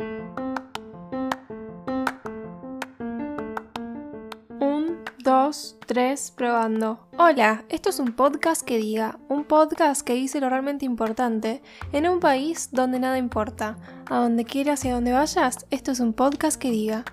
[0.00, 0.36] Un,
[5.24, 7.08] dos, tres, probando.
[7.18, 12.08] Hola, esto es un podcast que diga, un podcast que dice lo realmente importante en
[12.08, 13.76] un país donde nada importa.
[14.08, 17.04] A donde quieras y a donde vayas, esto es un podcast que diga.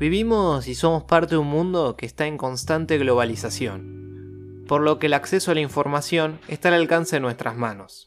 [0.00, 5.08] Vivimos y somos parte de un mundo que está en constante globalización, por lo que
[5.08, 8.06] el acceso a la información está al alcance de nuestras manos.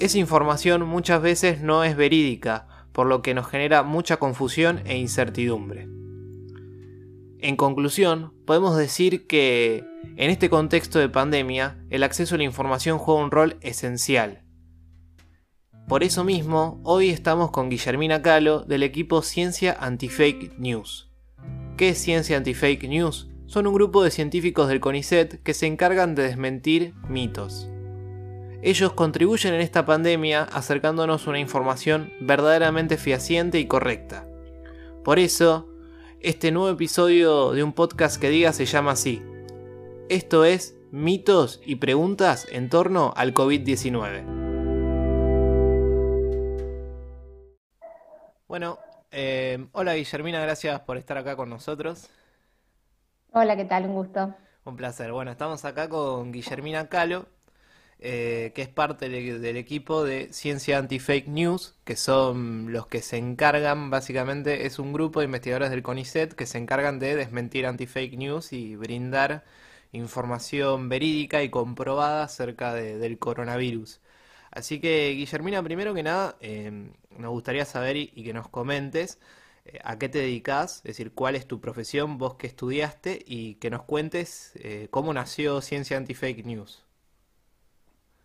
[0.00, 4.98] Esa información muchas veces no es verídica, por lo que nos genera mucha confusión e
[4.98, 5.88] incertidumbre.
[7.38, 9.84] En conclusión, podemos decir que
[10.16, 14.42] en este contexto de pandemia, el acceso a la información juega un rol esencial,
[15.88, 21.08] por eso mismo, hoy estamos con Guillermina Calo del equipo Ciencia Anti-Fake News.
[21.76, 23.28] ¿Qué es Ciencia Anti-Fake News?
[23.46, 27.68] Son un grupo de científicos del CONICET que se encargan de desmentir mitos.
[28.62, 34.26] Ellos contribuyen en esta pandemia acercándonos una información verdaderamente fehaciente y correcta.
[35.04, 35.68] Por eso,
[36.18, 39.22] este nuevo episodio de un podcast que diga se llama así.
[40.08, 44.45] Esto es mitos y preguntas en torno al COVID-19.
[48.48, 48.78] Bueno,
[49.10, 52.08] eh, hola Guillermina, gracias por estar acá con nosotros.
[53.32, 53.84] Hola, ¿qué tal?
[53.86, 54.34] Un gusto.
[54.64, 55.12] Un placer.
[55.12, 57.26] Bueno, estamos acá con Guillermina Calo,
[57.98, 63.16] eh, que es parte del equipo de Ciencia Anti-Fake News, que son los que se
[63.18, 68.16] encargan, básicamente, es un grupo de investigadores del CONICET que se encargan de desmentir anti-fake
[68.16, 69.44] news y brindar
[69.92, 74.00] información verídica y comprobada acerca del coronavirus.
[74.56, 79.20] Así que, Guillermina, primero que nada, eh, nos gustaría saber y, que nos comentes
[79.66, 83.56] eh, a qué te dedicas, es decir, cuál es tu profesión, vos que estudiaste y
[83.56, 86.82] que nos cuentes eh, cómo nació Ciencia Anti-Fake News.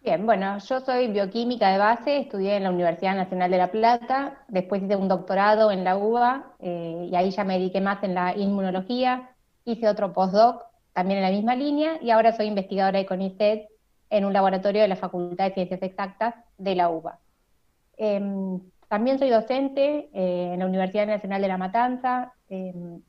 [0.01, 4.45] Bien, bueno, yo soy bioquímica de base, estudié en la Universidad Nacional de La Plata,
[4.47, 8.15] después hice un doctorado en la UBA eh, y ahí ya me dediqué más en
[8.15, 9.31] la inmunología,
[9.65, 10.63] hice otro postdoc
[10.93, 13.71] también en la misma línea y ahora soy investigadora de CONICET
[14.11, 17.19] en un laboratorio de la Facultad de Ciencias Exactas de la UBA.
[17.97, 22.33] Em, también soy docente eh, en la Universidad Nacional de La Matanza,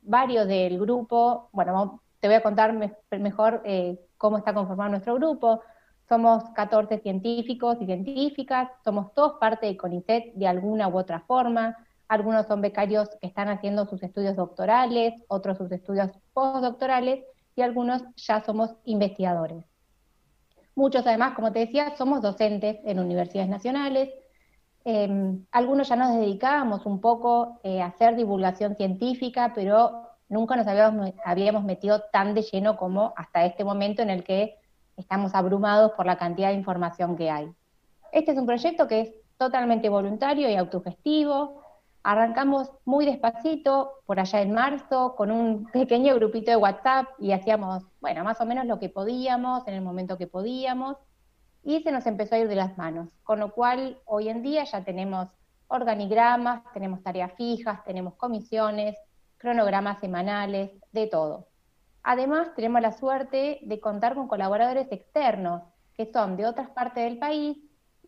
[0.02, 2.72] varios del grupo, bueno, te voy a contar
[3.10, 5.60] mejor eh, cómo está conformado nuestro grupo.
[6.08, 11.76] Somos 14 científicos y científicas, somos todos parte de CONICET de alguna u otra forma.
[12.06, 17.24] Algunos son becarios que están haciendo sus estudios doctorales, otros sus estudios postdoctorales
[17.56, 19.71] y algunos ya somos investigadores.
[20.74, 24.10] Muchos además, como te decía, somos docentes en universidades nacionales,
[24.84, 30.66] Em, algunos ya nos dedicábamos un poco eh, a hacer divulgación científica, pero nunca nos
[30.66, 34.58] habíamos, habíamos metido tan de lleno como hasta este momento en el que
[34.96, 37.52] estamos abrumados por la cantidad de información que hay.
[38.10, 41.61] Este es un proyecto que es totalmente voluntario y autogestivo.
[42.04, 47.84] Arrancamos muy despacito, por allá en marzo, con un pequeño grupito de WhatsApp y hacíamos,
[48.00, 50.96] bueno, más o menos lo que podíamos, en el momento que podíamos
[51.62, 54.64] y se nos empezó a ir de las manos, con lo cual hoy en día
[54.64, 55.28] ya tenemos
[55.68, 58.96] organigramas, tenemos tareas fijas, tenemos comisiones,
[59.38, 61.48] cronogramas semanales, de todo.
[62.02, 65.62] Además, tenemos la suerte de contar con colaboradores externos,
[65.94, 67.58] que son de otras partes del país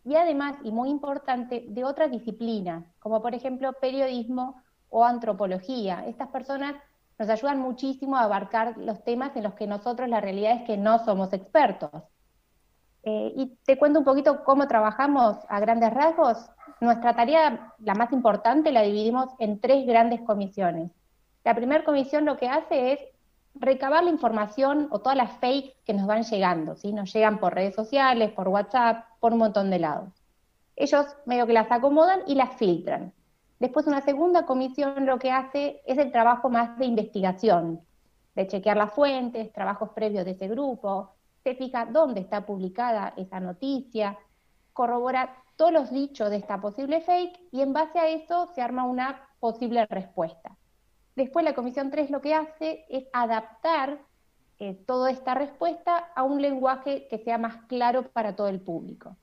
[0.05, 6.05] y además, y muy importante, de otras disciplinas, como por ejemplo periodismo o antropología.
[6.05, 6.75] Estas personas
[7.17, 10.77] nos ayudan muchísimo a abarcar los temas en los que nosotros la realidad es que
[10.77, 11.89] no somos expertos.
[13.01, 16.51] Eh, y te cuento un poquito cómo trabajamos a grandes rasgos.
[16.81, 20.91] Nuestra tarea, la más importante, la dividimos en tres grandes comisiones.
[21.43, 22.99] La primera comisión lo que hace es
[23.55, 26.91] recabar la información o todas las fakes que nos van llegando, ¿sí?
[26.91, 30.13] Nos llegan por redes sociales, por WhatsApp, por un montón de lados.
[30.75, 33.13] Ellos medio que las acomodan y las filtran.
[33.59, 37.81] Después una segunda comisión lo que hace es el trabajo más de investigación,
[38.35, 41.11] de chequear las fuentes, trabajos previos de ese grupo,
[41.43, 44.17] se fija dónde está publicada esa noticia,
[44.73, 48.83] corrobora todos los dichos de esta posible fake y en base a eso se arma
[48.83, 50.57] una posible respuesta.
[51.15, 53.99] Después la Comisión 3 lo que hace es adaptar
[54.59, 59.15] eh, toda esta respuesta a un lenguaje que sea más claro para todo el público.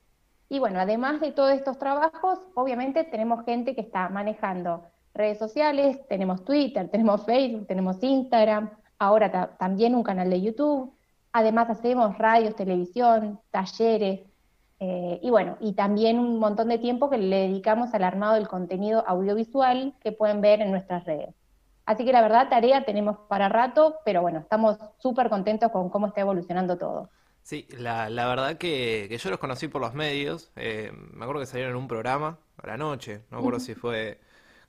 [0.49, 4.85] Y bueno, además de todos estos trabajos, obviamente tenemos gente que está manejando
[5.15, 10.93] redes sociales, tenemos Twitter, tenemos Facebook, tenemos Instagram, ahora también un canal de YouTube,
[11.33, 14.21] Además hacemos radios, televisión, talleres,
[14.81, 18.49] eh, y bueno, y también un montón de tiempo que le dedicamos al armado del
[18.49, 21.35] contenido audiovisual que pueden ver en nuestras redes.
[21.87, 26.06] Así que la verdad, tarea tenemos para rato, pero bueno, estamos súper contentos con cómo
[26.08, 27.11] está evolucionando todo.
[27.43, 30.52] Sí, la, la verdad que, que yo los conocí por los medios.
[30.56, 33.23] eh, me acuerdo que salieron en un programa a la noche.
[33.31, 34.20] No me acuerdo si fue.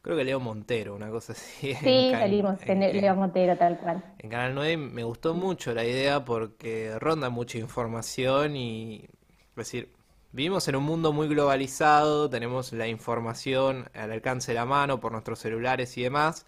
[0.01, 1.73] Creo que Leo Montero, una cosa así.
[1.83, 4.03] Sí, salimos en- en Leo Montero, tal cual.
[4.17, 9.03] En Canal 9 me gustó mucho la idea porque ronda mucha información y,
[9.49, 9.91] es decir,
[10.31, 15.11] vivimos en un mundo muy globalizado, tenemos la información al alcance de la mano por
[15.11, 16.45] nuestros celulares y demás,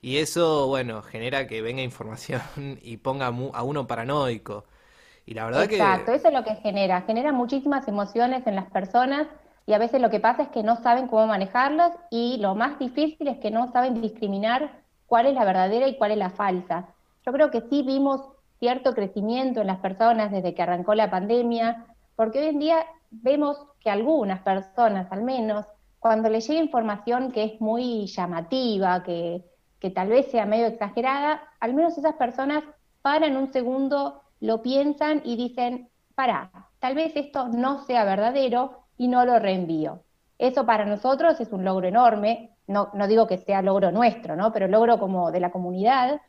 [0.00, 2.40] y eso, bueno, genera que venga información
[2.82, 4.64] y ponga a uno paranoico.
[5.26, 8.70] Y la verdad Exacto, que, eso es lo que genera, genera muchísimas emociones en las
[8.70, 9.26] personas
[9.66, 12.78] y a veces lo que pasa es que no saben cómo manejarlas y lo más
[12.78, 16.94] difícil es que no saben discriminar cuál es la verdadera y cuál es la falsa.
[17.26, 18.22] Yo creo que sí vimos
[18.58, 21.84] cierto crecimiento en las personas desde que arrancó la pandemia,
[22.16, 25.66] porque hoy en día vemos que algunas personas, al menos,
[25.98, 29.44] cuando les llega información que es muy llamativa, que,
[29.80, 32.64] que tal vez sea medio exagerada, al menos esas personas
[33.02, 39.08] paran un segundo, lo piensan y dicen, pará, tal vez esto no sea verdadero y
[39.08, 40.02] no lo reenvío.
[40.38, 44.52] Eso para nosotros es un logro enorme, no, no digo que sea logro nuestro, ¿no?
[44.52, 46.20] Pero logro como de la comunidad,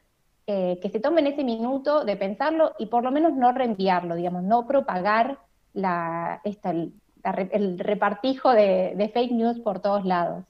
[0.48, 4.44] eh, que se tomen ese minuto de pensarlo y por lo menos no reenviarlo, digamos,
[4.44, 5.40] no propagar
[5.74, 10.46] la, esta, el repartijo de fake news por todos lados.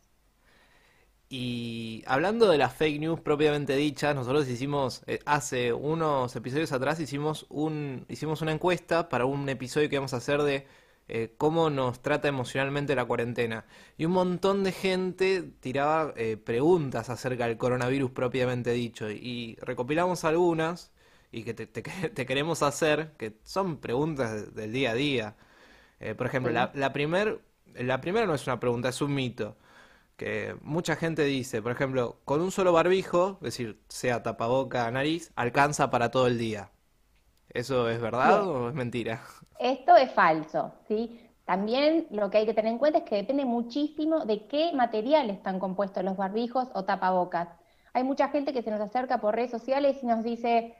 [1.29, 6.99] Y hablando de las fake news propiamente dichas, nosotros hicimos, eh, hace unos episodios atrás
[6.99, 10.65] hicimos un, hicimos una encuesta para un episodio que vamos a hacer de
[11.07, 13.65] eh, cómo nos trata emocionalmente la cuarentena.
[13.97, 19.09] Y un montón de gente tiraba eh, preguntas acerca del coronavirus propiamente dicho.
[19.11, 20.91] Y recopilamos algunas
[21.31, 25.35] y que te, te que- te queremos hacer, que son preguntas del día a día.
[25.99, 27.41] Eh, por ejemplo, la, la, primer,
[27.75, 29.57] la primera no es una pregunta, es un mito.
[30.19, 35.31] Que mucha gente dice, por ejemplo, con un solo barbijo, es decir, sea tapaboca, nariz,
[35.38, 36.71] alcanza para todo el día.
[37.54, 38.50] ¿Eso es verdad Bien.
[38.50, 39.21] o es mentira?
[39.57, 41.25] Esto es falso, ¿sí?
[41.45, 45.30] También lo que hay que tener en cuenta es que depende muchísimo de qué material
[45.30, 47.48] están compuestos los barbijos o tapabocas.
[47.94, 50.75] Hay mucha gente que se nos acerca por redes sociales y nos dice,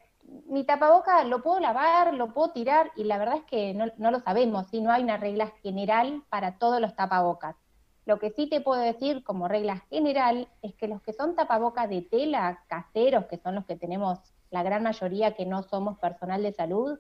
[0.48, 4.12] mi tapaboca lo puedo lavar, lo puedo tirar, y la verdad es que no, no
[4.12, 4.82] lo sabemos, ¿sí?
[4.82, 7.56] No hay una regla general para todos los tapabocas.
[8.06, 11.90] Lo que sí te puedo decir como regla general es que los que son tapabocas
[11.90, 14.20] de tela caseros, que son los que tenemos
[14.52, 17.00] la gran mayoría que no somos personal de salud,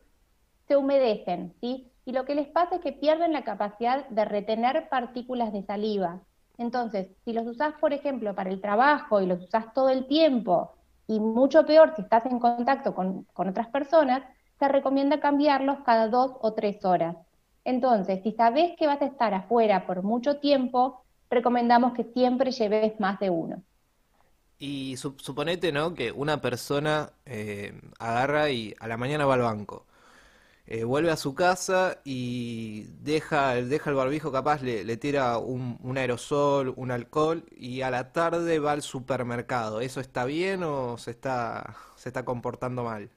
[0.68, 1.92] se humedecen, ¿sí?
[2.06, 6.22] Y lo que les pasa es que pierden la capacidad de retener partículas de saliva.
[6.58, 10.74] Entonces, si los usás, por ejemplo, para el trabajo y los usás todo el tiempo,
[11.08, 14.22] y mucho peor si estás en contacto con, con otras personas,
[14.60, 17.16] se recomienda cambiarlos cada dos o tres horas.
[17.64, 23.00] Entonces, si sabes que vas a estar afuera por mucho tiempo, recomendamos que siempre lleves
[23.00, 23.64] más de uno.
[24.60, 25.94] Y su- suponete, ¿no?
[25.94, 29.86] Que una persona eh, agarra y a la mañana va al banco.
[30.68, 35.80] Eh, vuelve a su casa y deja, deja el barbijo, capaz le, le tira un,
[35.84, 39.82] un aerosol, un alcohol y a la tarde va al supermercado.
[39.82, 43.12] ¿Eso está bien o se está, se está comportando mal?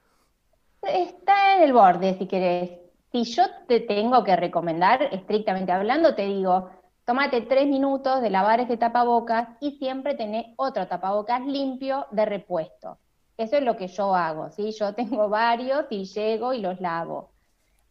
[0.81, 2.69] Está en el borde, si querés.
[3.13, 6.71] Si yo te tengo que recomendar, estrictamente hablando, te digo,
[7.05, 12.97] tómate tres minutos de lavar ese tapabocas y siempre tenés otro tapabocas limpio de repuesto.
[13.37, 14.71] Eso es lo que yo hago, ¿sí?
[14.71, 17.29] Yo tengo varios y llego y los lavo.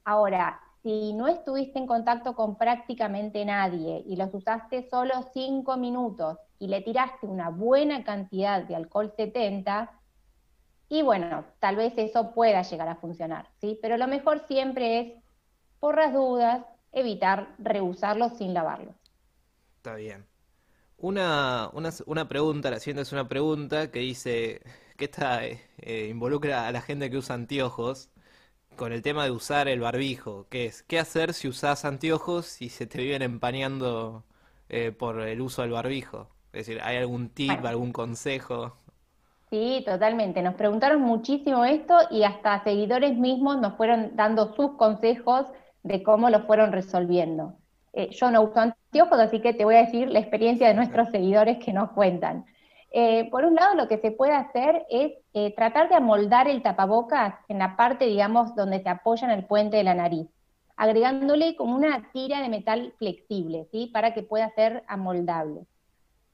[0.04, 6.36] Ahora, si no estuviste en contacto con prácticamente nadie y los usaste solo cinco minutos
[6.58, 9.88] y le tiraste una buena cantidad de alcohol 70,
[10.92, 13.78] y bueno, tal vez eso pueda llegar a funcionar, ¿sí?
[13.82, 15.24] Pero lo mejor siempre es,
[15.80, 18.94] por las dudas, evitar reusarlos sin lavarlos.
[19.76, 20.26] Está bien.
[20.98, 24.62] Una, una, una pregunta, la siguiente es una pregunta que dice
[24.98, 28.10] que esta eh, eh, involucra a la gente que usa anteojos
[28.76, 32.70] con el tema de usar el barbijo, que es, ¿qué hacer si usas anteojos y
[32.70, 34.24] se te viven empañando
[34.70, 36.30] eh, por el uso del barbijo?
[36.52, 38.78] Es decir, ¿hay algún tip, Bueno, algún consejo?
[39.52, 40.40] Sí, totalmente.
[40.40, 45.46] Nos preguntaron muchísimo esto y hasta seguidores mismos nos fueron dando sus consejos
[45.82, 47.58] de cómo lo fueron resolviendo.
[47.92, 51.10] Eh, yo no uso anteojos, así que te voy a decir la experiencia de nuestros
[51.10, 52.46] seguidores que nos cuentan.
[52.92, 56.62] Eh, por un lado, lo que se puede hacer es eh, tratar de amoldar el
[56.62, 60.28] tapabocas en la parte, digamos, donde se apoya en el puente de la nariz,
[60.76, 63.90] agregándole como una tira de metal flexible, ¿sí?
[63.92, 65.66] Para que pueda ser amoldable.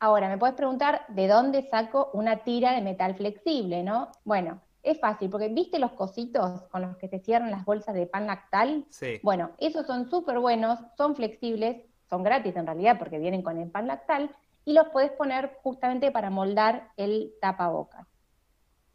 [0.00, 4.12] Ahora, me puedes preguntar de dónde saco una tira de metal flexible, ¿no?
[4.24, 8.06] Bueno, es fácil, porque ¿viste los cositos con los que se cierran las bolsas de
[8.06, 8.86] pan lactal?
[8.90, 13.58] Sí, Bueno, esos son súper buenos, son flexibles, son gratis en realidad porque vienen con
[13.58, 18.06] el pan lactal, y los puedes poner justamente para moldar el tapabocas.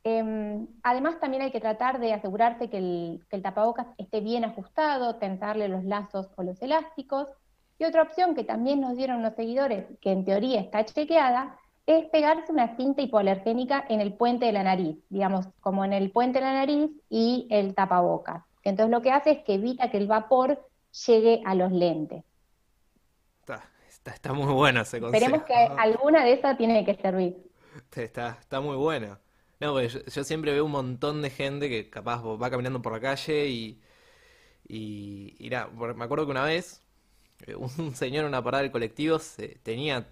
[0.03, 4.43] Em, además, también hay que tratar de asegurarse que el, que el, tapabocas esté bien
[4.43, 7.29] ajustado, tensarle los lazos o los elásticos.
[7.83, 12.05] Y otra opción que también nos dieron los seguidores, que en teoría está chequeada, es
[12.11, 16.39] pegarse una cinta hipoalergénica en el puente de la nariz, digamos, como en el puente
[16.39, 18.45] de la nariz y el tapabocas.
[18.63, 20.65] Entonces lo que hace es que evita que el vapor
[21.05, 22.23] llegue a los lentes.
[23.41, 25.25] Está, está, muy buena ese consejo.
[25.25, 27.35] Esperemos que alguna de esas tiene que servir.
[27.93, 29.19] Está, está muy buena.
[29.59, 33.47] No, yo, siempre veo un montón de gente que capaz va caminando por la calle
[33.47, 33.81] y.
[34.65, 36.82] Y, me acuerdo que una vez
[37.57, 40.07] un señor en una parada del colectivo se, tenía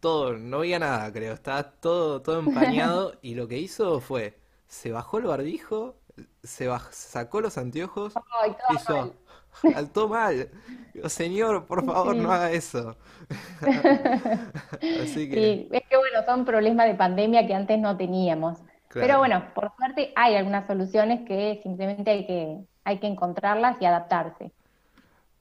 [0.00, 4.92] todo, no veía nada, creo, estaba todo, todo empañado y lo que hizo fue, se
[4.92, 5.96] bajó el barbijo,
[6.42, 9.14] se sacó los anteojos, Ay, hizo,
[9.62, 9.90] mal.
[10.08, 10.50] mal.
[11.10, 12.96] señor, por favor, no haga eso.
[15.02, 15.68] Así que...
[15.70, 18.58] es que bueno, son problemas de pandemia que antes no teníamos.
[18.92, 23.84] Pero bueno, por suerte hay algunas soluciones que simplemente hay que, hay que encontrarlas y
[23.84, 24.52] adaptarse.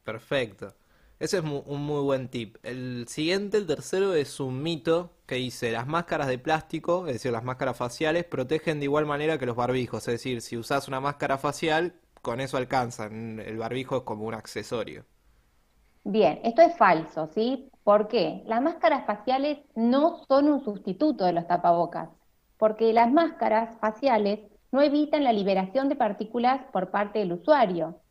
[0.04, 0.74] Perfecto.
[1.20, 2.58] Ese es un muy buen tip.
[2.64, 7.32] El siguiente, el tercero, es un mito que dice, las máscaras de plástico, es decir,
[7.32, 10.08] las máscaras faciales, protegen de igual manera que los barbijos.
[10.08, 13.40] Es decir, si usas una máscara facial, con eso alcanzan.
[13.40, 15.06] El barbijo es como un accesorio.
[16.04, 17.70] Bien, esto es falso, ¿sí?
[17.84, 18.44] ¿Por qué?
[18.46, 22.10] Las máscaras faciales no son un sustituto de los tapabocas,
[22.58, 24.40] porque las máscaras faciales
[24.72, 28.02] no evitan la liberación de partículas por parte del usuario.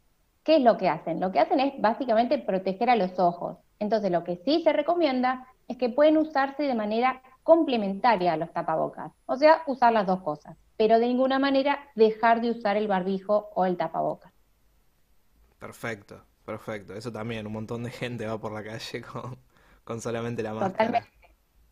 [0.44, 1.20] ¿Qué es lo que hacen?
[1.20, 3.56] Lo que hacen es básicamente proteger a los ojos.
[3.78, 8.52] Entonces, lo que sí se recomienda es que pueden usarse de manera complementaria a los
[8.52, 12.88] tapabocas, o sea, usar las dos cosas, pero de ninguna manera dejar de usar el
[12.88, 14.32] barbijo o el tapabocas.
[15.58, 16.94] Perfecto, perfecto.
[16.94, 19.38] Eso también, un montón de gente va por la calle con,
[19.84, 20.72] con solamente la máscara.
[20.72, 21.10] Totalmente.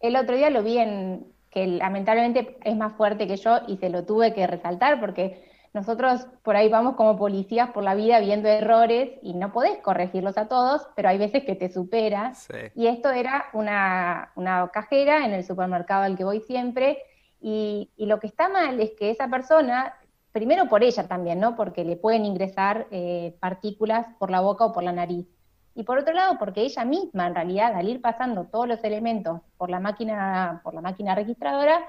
[0.00, 3.90] El otro día lo vi en que lamentablemente es más fuerte que yo y se
[3.90, 8.48] lo tuve que resaltar porque nosotros por ahí vamos como policías por la vida viendo
[8.48, 12.32] errores y no podés corregirlos a todos, pero hay veces que te supera.
[12.74, 14.30] Y esto era una,
[14.72, 16.98] cajera en el supermercado al que voy siempre.
[17.40, 19.94] Y, lo que está mal es que esa persona,
[20.30, 21.56] primero por ella también, ¿no?
[21.56, 25.26] Porque le pueden ingresar eh, partículas por la boca o por la nariz.
[25.74, 29.40] Y por otro lado, porque ella misma, en realidad, al ir pasando todos los elementos
[29.56, 31.80] por la máquina, por la máquina registradora,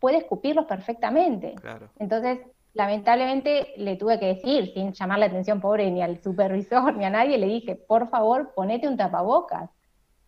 [0.00, 1.54] puede escupirlos perfectamente.
[1.98, 2.40] Entonces,
[2.74, 7.10] lamentablemente le tuve que decir, sin llamar la atención pobre ni al supervisor ni a
[7.10, 9.70] nadie, le dije, por favor, ponete un tapabocas.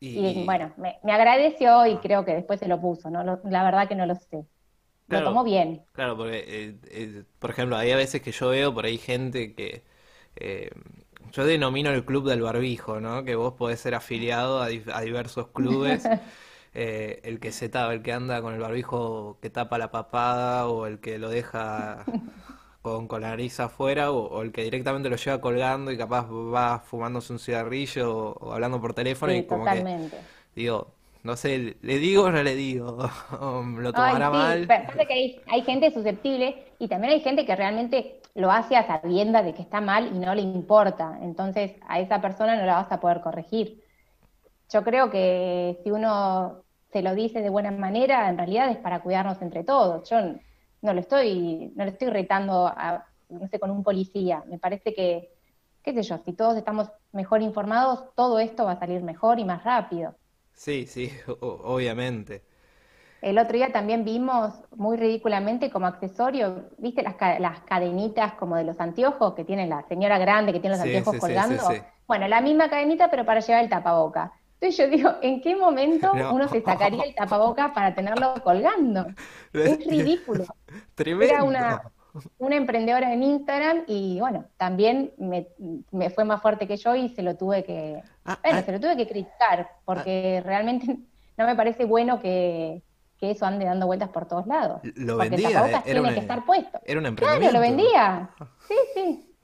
[0.00, 2.00] Y, bueno, me, agradeció y ah.
[2.02, 3.24] creo que después se lo puso, ¿no?
[3.24, 4.44] la verdad que no lo sé.
[5.08, 5.82] lo tomó bien.
[5.92, 9.54] Claro, porque, eh, eh, por ejemplo, hay a veces que yo veo por ahí gente
[9.54, 9.82] que...
[10.36, 10.70] Eh,
[11.32, 13.24] yo denomino el club del barbijo, ¿no?
[13.24, 16.06] Que vos podés ser afiliado a, a diversos clubes.
[16.76, 20.66] Eh, el que se tapa, el que anda con el barbijo que tapa la papada
[20.66, 22.04] o el que lo deja
[22.83, 26.81] con, con la nariz afuera o, el que directamente lo lleva colgando y capaz va
[26.81, 30.19] fumándose un cigarrillo o, hablando por teléfono y como totalmente.
[30.57, 30.88] digo,
[31.23, 33.09] no sé, ¿le digo o no le digo?
[33.78, 34.66] ¿Lo tomará mal?
[34.66, 39.45] que hay, hay, gente susceptible y también hay gente que realmente lo hace a sabienda
[39.45, 41.21] de que está mal y no le importa.
[41.23, 43.85] Entonces a esa persona no la vas a poder corregir.
[44.73, 46.63] Yo creo que si uno
[46.94, 50.08] se lo dice de buena manera, en realidad es para cuidarnos entre todos.
[50.08, 50.16] Yo
[50.80, 54.44] no lo estoy, no lo estoy retando a, no sé, con un policía.
[54.46, 55.28] Me parece que,
[55.82, 59.44] qué sé yo, si todos estamos mejor informados, todo esto va a salir mejor y
[59.44, 60.14] más rápido.
[60.52, 61.10] Sí, sí,
[61.40, 62.44] obviamente.
[63.22, 68.62] El otro día también vimos muy ridículamente como accesorio, ¿viste las, las cadenitas como de
[68.62, 71.64] los anteojos que tiene la señora grande que tiene los anteojos colgando?
[72.06, 74.32] bueno, la misma cadenita pero para llevar el tapaboca.
[74.64, 79.06] Entonces yo digo, ¿en qué momento uno se sacaría el tapabocas para tenerlo colgando?
[79.52, 80.47] Es ridículo.
[80.94, 81.35] Tremendo.
[81.35, 81.83] Era una,
[82.38, 85.47] una emprendedora en Instagram y bueno, también me,
[86.11, 88.62] fue más fuerte que yo y se lo tuve que, ah, bueno, ah.
[88.62, 90.47] se lo tuve que criticar porque ah.
[90.47, 90.87] realmente
[91.37, 92.83] no me parece bueno que,
[93.21, 94.83] eso ande dando vueltas por todos lados.
[94.97, 96.78] Lo porque vendía, el tapabocas tiene que estar puesto.
[96.85, 97.50] Era un emprendimiento.
[97.50, 98.30] Claro, lo vendía.
[98.68, 99.35] Sí, sí.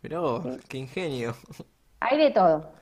[0.00, 0.18] Mirá
[0.66, 1.36] qué ingenio.
[2.00, 2.77] Hay de todo.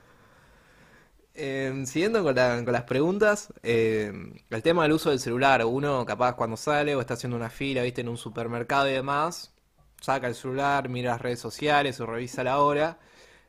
[1.39, 6.57] Em, siguiendo con, las preguntas, em, el tema del uso del celular, uno capaz cuando
[6.57, 9.53] sale o está haciendo una fila, viste, en un supermercado y demás,
[10.01, 12.99] saca el celular, mira las redes sociales o revisa la hora,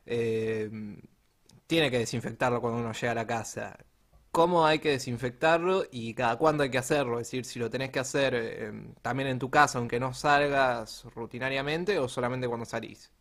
[0.05, 1.01] em,
[1.67, 3.77] tiene que desinfectarlo cuando uno llega a la casa.
[4.31, 7.19] ¿Cómo hay que desinfectarlo y cada cuándo hay que hacerlo?
[7.19, 11.99] Es decir, si lo tenés que hacer también en tu casa, aunque no salgas rutinariamente
[11.99, 13.11] o solamente cuando salís.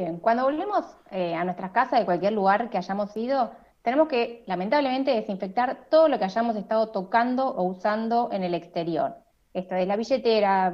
[0.00, 3.50] Bien, cuando volvemos eh, a nuestras casas de cualquier lugar que hayamos ido,
[3.82, 9.16] tenemos que, lamentablemente, desinfectar todo lo que hayamos estado tocando o usando en el exterior.
[9.52, 10.72] Esto es la billetera,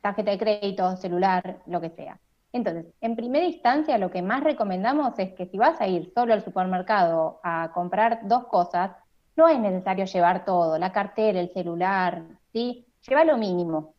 [0.00, 2.20] tarjeta de crédito, celular, lo que sea.
[2.52, 6.32] Entonces, en primera instancia, lo que más recomendamos es que si vas a ir solo
[6.32, 8.92] al supermercado a comprar dos cosas,
[9.34, 12.86] no es necesario llevar todo, la cartera, el celular, ¿sí?
[13.08, 13.94] Lleva lo mínimo,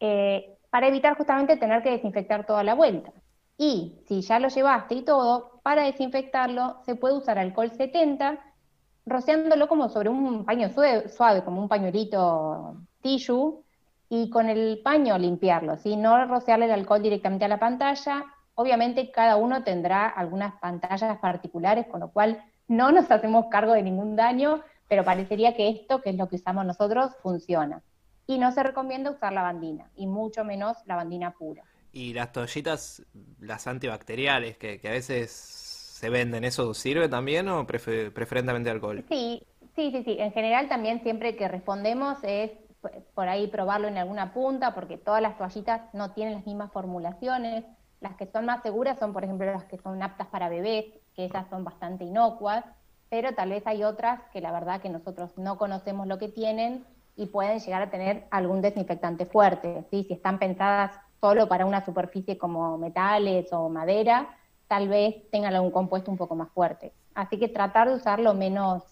[0.00, 3.12] eh, para evitar justamente tener que desinfectar toda la vuelta.
[3.58, 8.38] Y si ya lo llevaste y todo, para desinfectarlo se puede usar alcohol 70,
[9.04, 13.64] rociándolo como sobre un paño suave, como un pañuelito tissue,
[14.08, 15.96] y con el paño limpiarlo, ¿sí?
[15.96, 18.24] no rociarle el alcohol directamente a la pantalla.
[18.54, 23.82] Obviamente cada uno tendrá algunas pantallas particulares, con lo cual no nos hacemos cargo de
[23.82, 27.82] ningún daño, pero parecería que esto, que es lo que usamos nosotros, funciona.
[28.26, 31.64] Y no se recomienda usar lavandina, y mucho menos lavandina pura.
[31.92, 33.02] Y las toallitas,
[33.40, 39.04] las antibacteriales, que, a veces se venden, ¿eso sirve también o preferentemente alcohol?
[39.08, 39.42] Sí,
[39.74, 40.16] sí, sí, sí.
[40.18, 42.52] En general también siempre que respondemos es
[43.14, 47.64] por ahí probarlo en alguna punta, porque todas las toallitas no tienen las mismas formulaciones.
[48.00, 50.84] Las que son más seguras son, por ejemplo, las que son aptas para bebés,
[51.16, 52.64] que esas son bastante inocuas,
[53.10, 56.84] pero tal vez hay otras que la verdad que nosotros no conocemos lo que tienen
[57.16, 59.84] y pueden llegar a tener algún desinfectante fuerte.
[59.90, 60.04] ¿sí?
[60.04, 64.36] Si están pensadas solo para una superficie como metales o madera,
[64.68, 66.92] tal vez tengan algún compuesto un poco más fuerte.
[67.14, 68.84] Así que tratar de usar lo menos,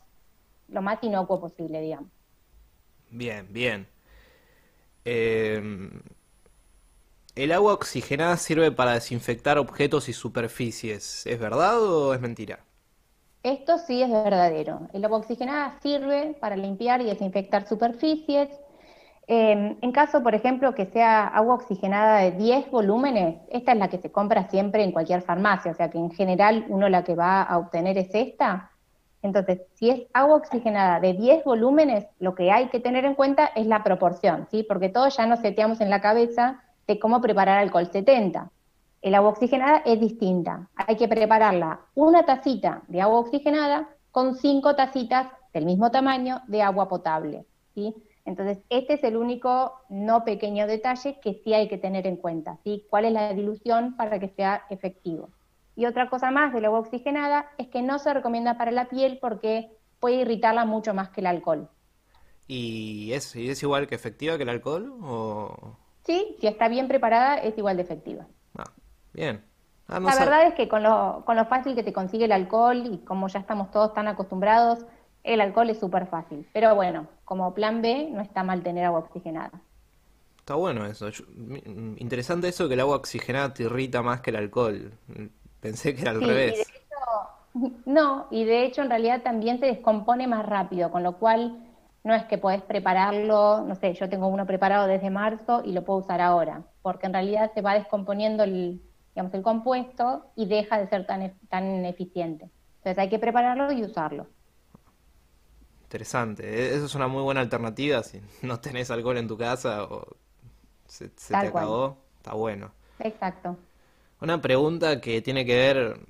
[0.68, 2.10] lo más inocuo posible, digamos.
[3.10, 3.86] Bien, bien.
[5.04, 5.90] Em,
[7.36, 11.24] ¿El agua oxigenada sirve para desinfectar objetos y superficies?
[11.24, 12.64] ¿Es verdad o es mentira?
[13.42, 14.88] Esto sí es verdadero.
[14.92, 18.50] El agua oxigenada sirve para limpiar y desinfectar superficies.
[19.28, 23.88] Em, en caso, por ejemplo, que sea agua oxigenada de 10 volúmenes, esta es la
[23.88, 27.16] que se compra siempre en cualquier farmacia, o sea que en general uno la que
[27.16, 28.70] va a obtener es esta.
[29.22, 33.46] Entonces, si es agua oxigenada de 10 volúmenes, lo que hay que tener en cuenta
[33.56, 34.62] es la proporción, ¿sí?
[34.62, 38.52] Porque todos ya nos seteamos en la cabeza de cómo preparar alcohol 70.
[39.02, 40.68] El agua oxigenada es distinta.
[40.76, 46.62] Hay que prepararla una tacita de agua oxigenada con cinco tacitas del mismo tamaño de
[46.62, 47.92] agua potable, ¿sí?
[48.26, 52.58] Entonces, este es el único no pequeño detalle que sí hay que tener en cuenta,
[52.64, 52.84] ¿sí?
[52.90, 55.30] ¿Cuál es la dilución para que sea efectivo?
[55.76, 59.18] Y otra cosa más del agua oxigenada es que no se recomienda para la piel
[59.20, 61.68] porque puede irritarla mucho más que el alcohol.
[62.48, 64.92] ¿Y es, es igual que efectiva que el alcohol?
[65.02, 65.76] O...
[66.04, 68.26] Sí, si está bien preparada es igual de efectiva.
[68.58, 68.70] Ah,
[69.12, 69.44] bien.
[69.88, 72.82] Ah, la verdad es que con lo, con lo fácil que te consigue el alcohol
[72.86, 74.84] y como ya estamos todos tan acostumbrados,
[75.22, 76.48] el alcohol es súper fácil.
[76.52, 79.60] Pero bueno, como plan B no está mal tener agua oxigenada.
[80.38, 81.08] Está bueno eso.
[81.98, 84.92] interesante eso que el agua oxigenada te irrita más que el alcohol.
[85.60, 86.64] Pensé que era al revés.
[87.84, 91.66] no, y de hecho en realidad también se descompone más rápido, con lo cual
[92.04, 95.82] no es que podés prepararlo, no sé, yo tengo uno preparado desde marzo y lo
[95.82, 98.80] puedo usar ahora, porque en realidad se va descomponiendo el,
[99.16, 102.48] digamos, el compuesto y deja de ser tan, tan eficiente.
[102.76, 104.28] Entonces hay que prepararlo y usarlo.
[105.86, 109.84] Interesante, e-, eso es una muy buena alternativa si no tenés alcohol en tu casa
[109.84, 110.16] o
[110.86, 112.72] se, te acabó, está bueno.
[112.98, 113.56] Exacto.
[114.20, 116.00] Una pregunta que tiene que ver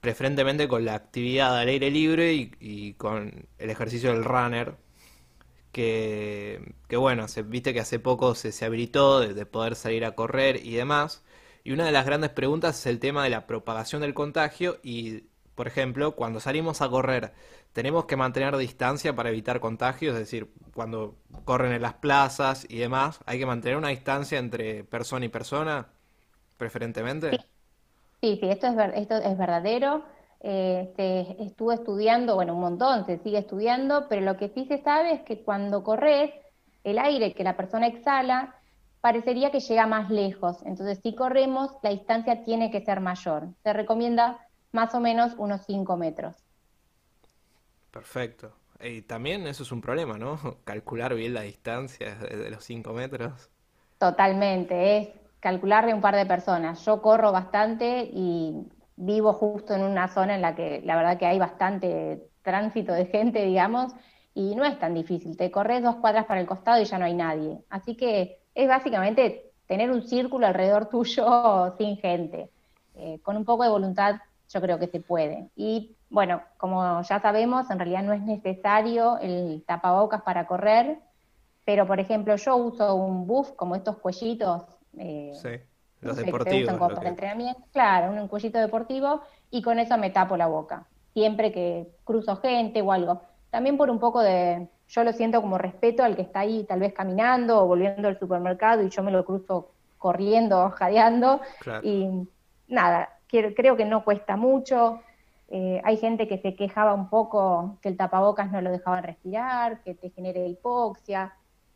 [0.00, 4.76] preferentemente con la actividad al aire libre y, con el ejercicio del runner.
[5.72, 10.14] Que, que bueno, se, viste que hace poco se, se habilitó de, poder salir a
[10.14, 11.22] correr y demás.
[11.62, 15.24] Y una de las grandes preguntas es el tema de la propagación del contagio y,
[15.56, 17.32] por ejemplo, cuando salimos a correr,
[17.72, 20.12] ¿tenemos que mantener distancia para evitar contagios?
[20.12, 24.84] Es decir, cuando corren en las plazas y demás, ¿hay que mantener una distancia entre
[24.84, 25.88] persona y persona,
[26.58, 27.30] preferentemente?
[28.20, 30.04] Sí, sí, esto es, esto es verdadero.
[30.40, 34.82] Eh, se estuvo estudiando, bueno, un montón, se sigue estudiando, pero lo que sí se
[34.82, 36.32] sabe es que cuando corres,
[36.84, 38.54] el aire que la persona exhala
[39.00, 40.58] parecería que llega más lejos.
[40.66, 43.48] Entonces, si corremos, la distancia tiene que ser mayor.
[43.62, 44.45] Se recomienda
[44.76, 46.36] más o menos unos 5 metros.
[47.90, 48.52] Perfecto.
[48.80, 50.38] Y también eso es un problema, ¿no?
[50.64, 53.50] Calcular bien la distancia de los 5 metros.
[53.98, 55.08] Totalmente, es
[55.40, 56.84] calcular de un par de personas.
[56.84, 61.26] Yo corro bastante y vivo justo en una zona en la que la verdad que
[61.26, 63.94] hay bastante tránsito de gente, digamos,
[64.34, 65.36] y no es tan difícil.
[65.36, 67.58] Te corres dos cuadras para el costado y ya no hay nadie.
[67.70, 72.50] Así que es básicamente tener un círculo alrededor tuyo sin gente.
[72.94, 74.16] Eh, con un poco de voluntad
[74.48, 75.50] yo creo que se puede.
[75.56, 80.98] Y bueno, como ya sabemos, en realidad no es necesario el tapabocas para correr,
[81.64, 84.62] pero por ejemplo yo uso un buff como estos cuellitos
[84.98, 85.50] eh, sí,
[86.00, 86.78] los deportivos.
[86.94, 87.60] para entrenamiento.
[87.72, 90.86] Claro, un cuellito deportivo y con eso me tapo la boca.
[91.12, 93.22] siempre que cruzo gente o algo.
[93.50, 96.80] También por un poco de, yo lo siento como respeto al que está ahí tal
[96.80, 101.40] vez caminando o volviendo al supermercado y yo me lo cruzo corriendo, jadeando.
[101.82, 102.28] Y
[102.68, 103.15] nada,
[103.54, 105.00] creo que no cuesta mucho.
[105.48, 109.82] Eh, hay gente que se quejaba un poco que el tapabocas no lo dejaban respirar,
[109.82, 111.34] que te genere hipoxia.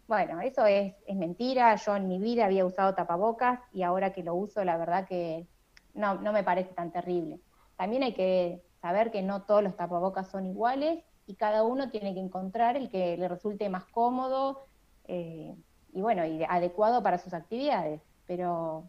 [0.08, 1.74] Bueno, eso es, es mentira.
[1.76, 5.46] Yo en mi vida había usado tapabocas y ahora que lo uso, la verdad que
[5.94, 7.40] no, no me parece tan terrible.
[7.76, 12.12] También hay que saber que no todos los tapabocas son iguales y cada uno tiene
[12.12, 14.66] que encontrar el que le resulte más cómodo
[15.06, 15.54] eh,
[15.92, 18.00] y bueno, y adecuado para sus actividades.
[18.26, 18.88] Pero,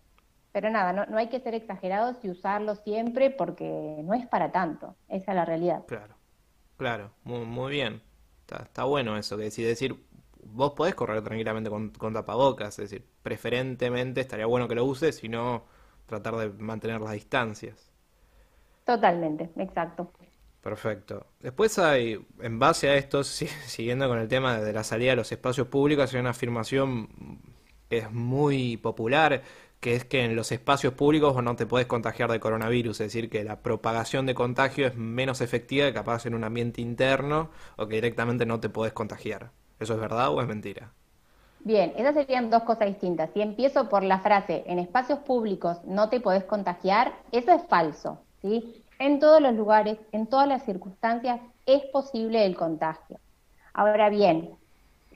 [0.51, 4.51] pero nada, no, no hay que ser exagerados y usarlo siempre porque no es para
[4.51, 5.83] tanto, esa es la realidad.
[5.85, 6.15] Claro,
[6.77, 8.01] claro, muy, muy bien.
[8.41, 9.95] Está, está bueno eso, que decir, decir,
[10.43, 15.15] vos podés correr tranquilamente con, con tapabocas, es decir, preferentemente estaría bueno que lo uses,
[15.17, 15.65] si no
[16.05, 17.91] tratar de mantener las distancias.
[18.85, 20.11] Totalmente, exacto.
[20.61, 21.25] Perfecto.
[21.39, 25.31] Después hay, en base a esto, siguiendo con el tema de la salida a los
[25.31, 27.09] espacios públicos, hay una afirmación
[27.89, 29.43] que es muy popular,
[29.81, 33.31] que es que en los espacios públicos no te puedes contagiar de coronavirus, es decir,
[33.31, 37.87] que la propagación de contagio es menos efectiva que capaz en un ambiente interno o
[37.87, 39.49] que directamente no te puedes contagiar.
[39.79, 40.91] ¿Eso es verdad o es mentira?
[41.63, 43.31] Bien, esas serían dos cosas distintas.
[43.33, 48.19] Si empiezo por la frase, en espacios públicos no te podés contagiar, eso es falso,
[48.43, 48.83] ¿sí?
[48.99, 53.17] En todos los lugares, en todas las circunstancias, es posible el contagio.
[53.73, 54.51] Ahora bien,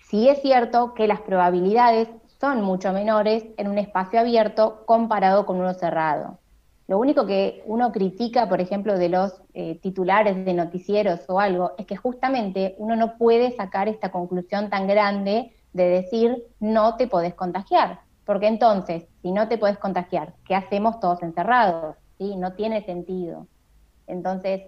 [0.09, 5.59] sí es cierto que las probabilidades son mucho menores en un espacio abierto comparado con
[5.59, 6.39] uno cerrado.
[6.87, 11.73] Lo único que uno critica, por ejemplo, de los eh, titulares de noticieros o algo,
[11.77, 17.07] es que justamente uno no puede sacar esta conclusión tan grande de decir no te
[17.07, 18.01] podés contagiar.
[18.23, 21.95] Porque entonces, si no te podés contagiar, ¿qué hacemos todos encerrados?
[22.17, 22.35] ¿Sí?
[22.35, 23.47] No tiene sentido.
[24.07, 24.63] Entonces,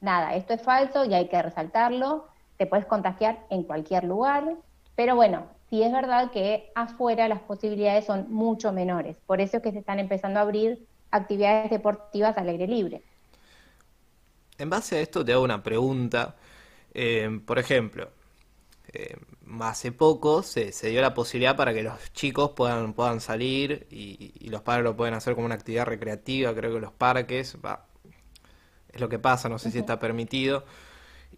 [0.00, 2.26] nada, esto es falso y hay que resaltarlo.
[2.56, 4.56] Te puedes contagiar en cualquier lugar,
[4.96, 9.16] pero bueno, sí es verdad que afuera las posibilidades son mucho menores.
[9.26, 13.02] Por eso es que se están empezando a abrir actividades deportivas al aire libre.
[14.58, 16.36] En base a esto te hago una pregunta.
[16.92, 18.10] Eh, por ejemplo,
[18.92, 19.16] eh,
[19.60, 24.62] hace poco se, dio la posibilidad para que los chicos puedan, puedan salir y, los
[24.62, 27.56] padres lo pueden hacer como una actividad recreativa, creo que los parques,
[28.92, 30.64] es lo que pasa, no sé si está permitido.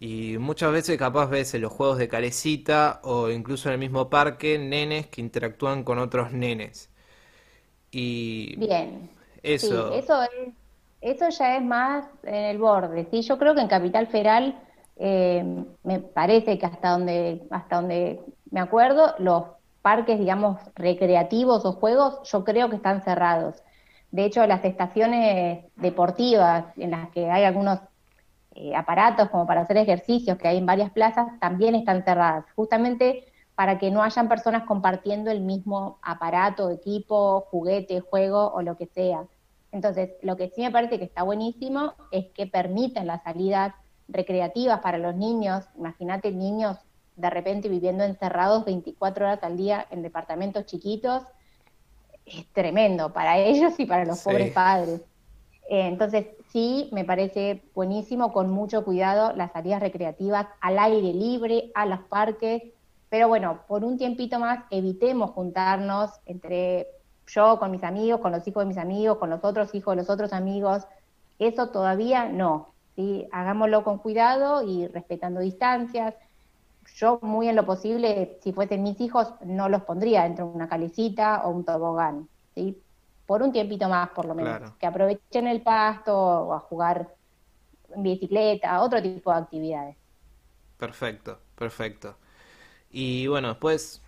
[0.05, 4.09] Y muchas veces capaz ves en los juegos de calecita o incluso en el mismo
[4.09, 6.89] parque nenes que interactúan con otros nenes.
[7.89, 9.09] Y Bien.
[9.41, 9.93] Eso.
[9.93, 10.19] eso,
[10.99, 13.07] eso ya es más en el borde.
[13.11, 13.21] ¿sí?
[13.21, 14.59] Yo creo que en Capital Federal
[14.97, 18.19] eh, me parece que hasta donde, hasta donde
[18.51, 19.45] me acuerdo, los
[19.81, 23.63] parques, digamos, recreativos o juegos, yo creo que están cerrados.
[24.11, 27.79] De hecho, las estaciones deportivas en las que hay algunos
[28.55, 33.25] eh, aparatos como para hacer ejercicios que hay en varias plazas, también están cerradas, justamente
[33.55, 38.87] para que no hayan personas compartiendo el mismo aparato, equipo, juguete, juego o lo que
[38.87, 39.25] sea.
[39.71, 43.73] Entonces, lo que sí me parece que está buenísimo es que permiten las salidas
[44.07, 45.65] recreativas para los niños.
[45.75, 46.77] Imagínate niños
[47.15, 51.23] de repente viviendo encerrados 24 horas al día en departamentos chiquitos.
[52.25, 55.01] Es tremendo para ellos y para los pobres padres.
[55.69, 61.71] Eh, entonces, sí, me parece buenísimo, con mucho cuidado, las salidas recreativas al aire libre,
[61.75, 62.63] a los parques.
[63.09, 66.87] Pero bueno, por un tiempito más evitemos juntarnos entre
[67.27, 70.01] yo con mis amigos, con los hijos de mis amigos, con los otros hijos de
[70.01, 70.83] los otros amigos.
[71.39, 72.73] Eso todavía no.
[72.95, 73.27] ¿sí?
[73.31, 76.15] Hagámoslo con cuidado y respetando distancias.
[76.95, 80.69] Yo, muy en lo posible, si fuesen mis hijos, no los pondría dentro de una
[80.69, 82.77] calecita o un tobogán, ¿sí?
[83.25, 84.61] Por un tiempito más, por lo menos.
[84.79, 87.15] Que aprovechen el pasto o a jugar
[87.95, 89.97] en bicicleta, otro tipo de actividades.
[90.77, 92.17] Perfecto, perfecto.
[92.89, 94.01] Y bueno, después,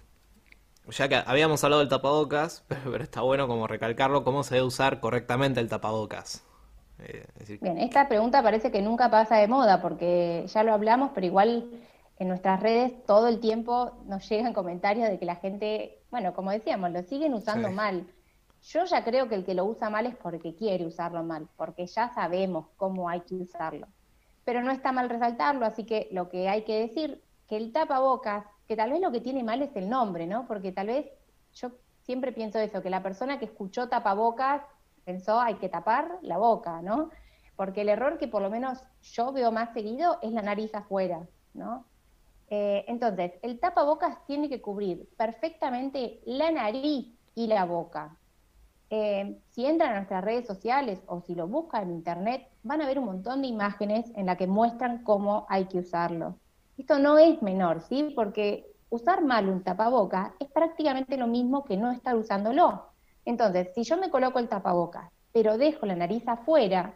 [0.90, 5.00] ya que habíamos hablado del tapabocas, pero está bueno como recalcarlo, cómo se debe usar
[5.00, 6.44] correctamente el tapabocas.
[7.00, 7.26] Eh,
[7.62, 11.70] Bien, esta pregunta parece que nunca pasa de moda porque ya lo hablamos, pero igual
[12.18, 16.52] en nuestras redes todo el tiempo nos llegan comentarios de que la gente, bueno, como
[16.52, 18.08] decíamos, lo siguen usando mal.
[18.66, 21.86] Yo ya creo que el que lo usa mal es porque quiere usarlo mal, porque
[21.86, 23.88] ya sabemos cómo hay que usarlo.
[24.44, 28.44] Pero no está mal resaltarlo, así que lo que hay que decir, que el tapabocas,
[28.68, 30.48] que tal vez lo que tiene mal es el nombre, ¿no?
[30.48, 31.06] Porque tal vez
[31.54, 34.64] yo siempre pienso eso, que la persona que escuchó tapabocas
[35.04, 37.12] pensó hay que tapar la boca, ¿no?
[37.56, 41.28] Porque el error que por lo menos yo veo más seguido es la nariz afuera,
[41.54, 41.86] ¿no?
[42.50, 48.18] Eh, entonces, el tapabocas tiene que cubrir perfectamente la nariz y la boca.
[48.90, 52.88] Eh, si entran a nuestras redes sociales o si lo buscan en internet, van a
[52.88, 56.38] ver un montón de imágenes en las que muestran cómo hay que usarlo.
[56.78, 58.12] Esto no es menor, ¿sí?
[58.16, 62.86] Porque usar mal un tapaboca es prácticamente lo mismo que no estar usándolo.
[63.26, 66.94] Entonces, si yo me coloco el tapaboca, pero dejo la nariz afuera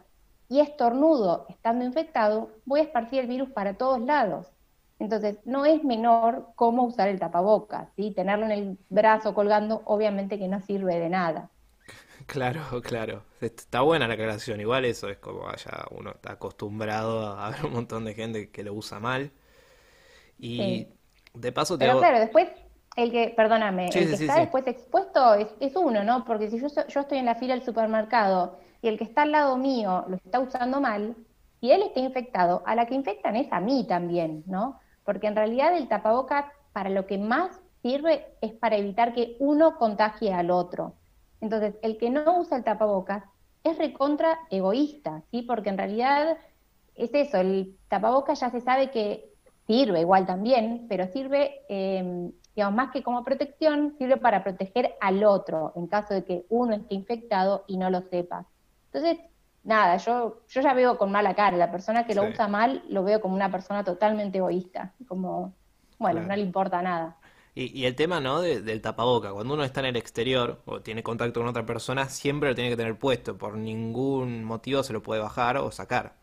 [0.48, 4.46] y estornudo estando infectado, voy a esparcir el virus para todos lados.
[4.98, 8.12] Entonces, no es menor cómo usar el tapabocas, ¿sí?
[8.12, 11.50] Tenerlo en el brazo colgando, obviamente que no sirve de nada.
[12.30, 13.22] Claro, claro.
[13.40, 14.60] Está buena la aclaración.
[14.60, 18.62] Igual eso es como ya uno está acostumbrado a ver un montón de gente que
[18.62, 19.32] lo usa mal.
[20.38, 20.86] Y
[21.34, 22.48] de paso te Pero claro, después
[22.96, 26.24] el que, perdóname, el que está después expuesto es, es, uno, ¿no?
[26.24, 29.32] Porque si yo, yo estoy en la fila del supermercado y el que está al
[29.32, 31.14] lado mío lo está usando mal,
[31.60, 34.80] y él está infectado, a la que infectan es a mí también, ¿no?
[35.04, 39.76] Porque en realidad el tapabocas para lo que más sirve es para evitar que uno
[39.76, 40.94] contagie al otro.
[41.40, 43.24] Entonces, el que no usa el tapabocas
[43.64, 45.42] es recontra egoísta, ¿sí?
[45.42, 46.36] Porque en realidad
[46.94, 49.30] es eso, el tapabocas ya se sabe que
[49.66, 55.22] sirve igual también, pero sirve, eh, digamos, más que como protección, sirve para proteger al
[55.24, 58.46] otro en caso de que uno esté infectado y no lo sepa.
[58.92, 59.18] Entonces,
[59.62, 63.04] nada, yo, yo ya veo con mala cara, la persona que lo usa mal lo
[63.04, 65.54] veo como una persona totalmente egoísta, como,
[65.98, 67.16] bueno, no le importa nada.
[67.54, 68.40] Y, el tema, ¿no?
[68.40, 69.32] del tapaboca.
[69.32, 72.70] Cuando uno está en el exterior o tiene contacto con otra persona, siempre lo tiene
[72.70, 73.36] que tener puesto.
[73.36, 76.14] Por ningún motivo se lo puede bajar o sacar.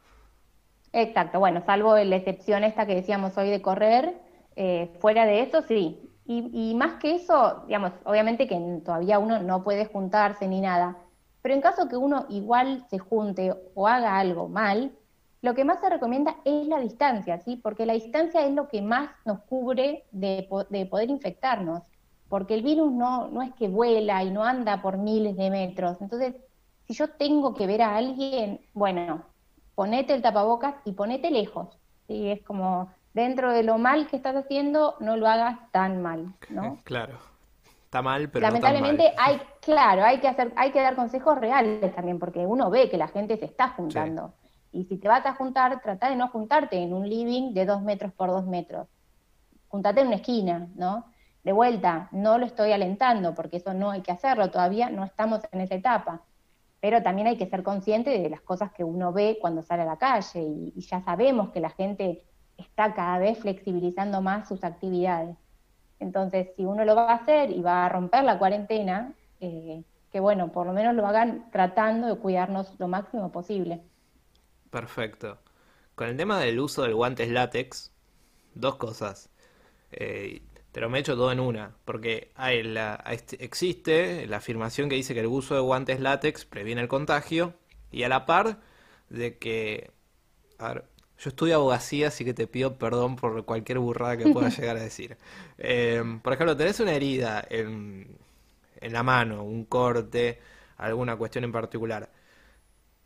[0.93, 1.39] Exacto.
[1.39, 4.15] Bueno, salvo la excepción esta que decíamos hoy de correr,
[4.55, 5.99] eh, fuera de eso, sí.
[6.25, 10.97] Y, y, más que eso, digamos, obviamente que todavía uno no puede juntarse ni nada.
[11.41, 14.91] Pero en caso que uno igual se junte o haga algo mal,
[15.47, 17.55] lo que más se recomienda es la distancia, ¿sí?
[17.55, 21.83] Porque la distancia es lo que más nos cubre de, poder infectarnos,
[22.27, 26.01] porque el virus no, no es que vuela y no anda por miles de metros.
[26.01, 26.35] Entonces,
[26.85, 29.23] si yo tengo que ver a alguien, bueno,
[29.73, 32.29] ponete el tapabocas y ponete lejos, ¿sí?
[32.29, 36.77] Es como, dentro de lo mal que estás haciendo, no lo hagas tan mal, ¿no?
[36.83, 37.19] Claro.
[37.85, 42.19] Está mal, pero lamentablemente hay, claro, hay que hacer, hay que dar consejos reales también,
[42.19, 44.33] porque uno ve que la gente se está juntando.
[44.71, 47.81] Y si te vas a juntar, trata de no juntarte en un living de dos
[47.81, 48.87] metros por dos metros.
[49.69, 51.05] Juntate en una esquina, ¿no?
[51.43, 55.41] De vuelta, no lo estoy alentando, porque eso no hay que hacerlo, todavía no estamos
[55.51, 56.21] en esa etapa.
[56.81, 59.85] Pero también hay que ser consciente de las cosas que uno ve cuando sale a
[59.85, 62.23] la calle, y, ya sabemos que la gente
[62.57, 65.37] está cada vez flexibilizando más sus actividades.
[65.99, 70.19] Entonces, si uno lo va a hacer y va a romper la cuarentena, eh, que
[70.19, 73.83] bueno, por lo menos lo hagan tratando de cuidarnos lo máximo posible.
[74.79, 75.39] Perfecto.
[75.95, 77.91] Con el tema del uso del guantes látex,
[78.53, 79.31] dos cosas.
[79.91, 84.87] Eh, te lo me hecho todo en una, porque hay la, este, existe la afirmación
[84.87, 87.55] que dice que el uso de guantes látex previene el contagio,
[87.91, 88.59] y a la par
[89.09, 89.89] de que...
[90.59, 90.85] A ver,
[91.17, 94.81] yo estudio abogacía, así que te pido perdón por cualquier burrada que pueda llegar a
[94.81, 95.17] decir.
[95.57, 98.15] Eh, por ejemplo, tenés una herida en,
[98.79, 100.39] en la mano, un corte,
[100.77, 102.11] alguna cuestión en particular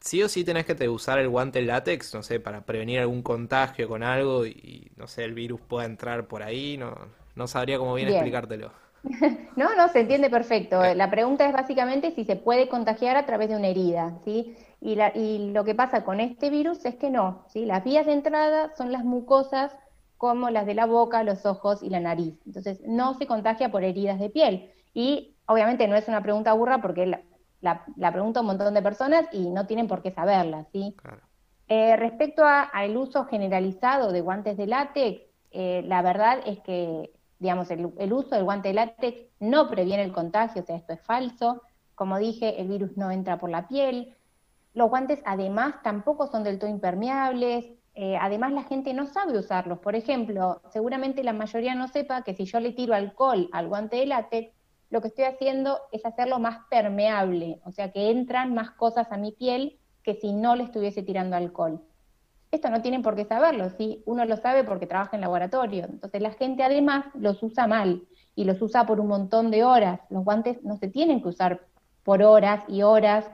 [0.01, 3.87] sí o sí tenés que usar el guante látex, no sé, para prevenir algún contagio
[3.87, 6.95] con algo y, no sé, el virus pueda entrar por ahí, no,
[7.35, 8.71] no sabría cómo bien, explicártelo.
[9.55, 10.81] no, no, se entiende perfecto.
[10.95, 14.55] La pregunta es básicamente si se puede contagiar a través de una herida, ¿sí?
[14.79, 17.65] Y, la, y lo que pasa con este virus es que no, ¿sí?
[17.65, 19.75] Las vías de entrada son las mucosas
[20.17, 22.35] como las de la boca, los ojos y la nariz.
[22.45, 24.71] Entonces, no se contagia por heridas de piel.
[24.93, 27.21] Y obviamente no es una pregunta burra porque la,
[27.61, 30.95] la, la pregunta a un montón de personas y no tienen por qué saberla, ¿sí?
[31.67, 35.21] Eh, respecto al uso generalizado de guantes de látex,
[35.51, 40.03] eh, la verdad es que, digamos, el, el, uso del guante de látex no previene
[40.03, 41.61] el contagio, o sea, esto es falso.
[41.95, 44.15] Como dije, el virus no entra por la piel.
[44.73, 47.71] Los guantes, además, tampoco son del todo impermeables.
[47.93, 49.79] Eh, además, la gente no sabe usarlos.
[49.79, 53.97] Por ejemplo, seguramente la mayoría no sepa que si yo le tiro alcohol al guante
[53.97, 54.53] de látex,
[54.91, 59.17] lo que estoy haciendo es hacerlo más permeable, o sea que entran más cosas a
[59.17, 61.81] mi piel que si no le estuviese tirando alcohol.
[62.51, 64.03] Esto no tienen por qué saberlo, ¿sí?
[64.05, 65.85] Uno lo sabe porque trabaja en laboratorio.
[65.85, 68.03] Entonces la gente además los usa mal
[68.35, 70.01] y los usa por un montón de horas.
[70.09, 71.61] Los guantes no se tienen que usar
[72.03, 73.25] por horas y horas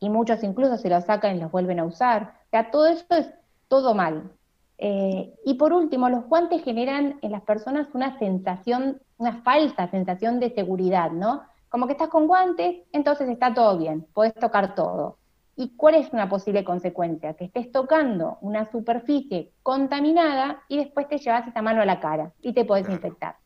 [0.00, 2.34] y muchos incluso se los sacan y los vuelven a usar.
[2.46, 3.32] O sea, todo eso es
[3.68, 4.32] todo mal.
[4.78, 10.40] Eh, y por último, los guantes generan en las personas una sensación, una falsa sensación
[10.40, 11.42] de seguridad, ¿no?
[11.68, 15.18] Como que estás con guantes, entonces está todo bien, puedes tocar todo.
[15.56, 17.34] ¿Y cuál es una posible consecuencia?
[17.34, 22.32] Que estés tocando una superficie contaminada y después te llevas esa mano a la cara
[22.42, 23.36] y te puedes infectar.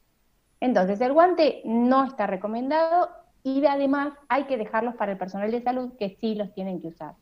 [0.60, 3.10] Entonces, el guante no está recomendado
[3.42, 6.88] y además hay que dejarlos para el personal de salud que sí los tienen que
[6.88, 7.14] usar.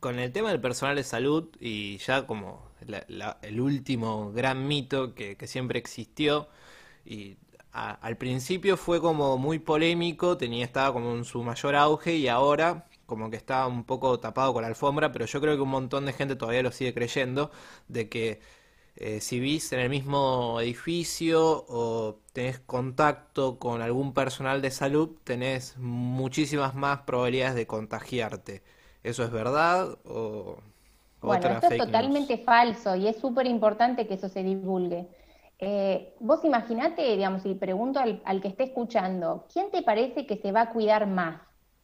[0.00, 2.68] Con el tema del personal de salud y ya como
[3.42, 6.48] el último gran mito que, siempre existió
[7.04, 7.36] y
[7.72, 12.86] al principio fue como muy polémico, tenía estaba como en su mayor auge y ahora
[13.06, 16.04] como que está un poco tapado con la alfombra, pero yo creo que un montón
[16.06, 17.50] de gente todavía lo sigue creyendo
[17.88, 18.40] de que
[18.96, 25.10] eh, si vivís en el mismo edificio o tenés contacto con algún personal de salud,
[25.24, 28.62] tenés muchísimas más probabilidades de contagiarte.
[29.04, 30.58] ¿Eso es verdad o
[31.20, 35.08] bueno, esto es totalmente falso y es súper importante que eso se divulgue.
[35.58, 40.36] Eh, vos imaginate, digamos, y pregunto al, al, que esté escuchando, ¿quién te parece que
[40.36, 41.40] se va a cuidar más?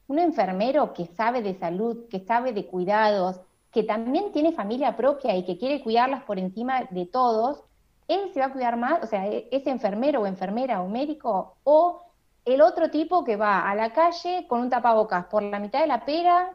[0.07, 3.41] ¿Un enfermero que sabe de salud, que sabe de cuidados,
[3.75, 7.65] que también tiene familia propia y que quiere cuidarlas por encima de todos,
[8.07, 11.57] él se va a cuidar más, o sea, e-, ese enfermero o enfermera o médico,
[11.65, 12.03] o
[12.45, 15.89] el otro tipo que va a la calle con un tapabocas por la mitad de
[15.89, 16.51] la pera,